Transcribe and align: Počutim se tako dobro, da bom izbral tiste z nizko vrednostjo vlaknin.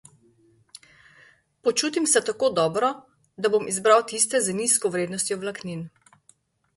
Počutim 1.67 2.07
se 2.13 2.23
tako 2.29 2.49
dobro, 2.59 2.89
da 3.45 3.51
bom 3.57 3.67
izbral 3.73 4.01
tiste 4.13 4.41
z 4.47 4.57
nizko 4.61 4.91
vrednostjo 4.97 5.39
vlaknin. 5.45 5.85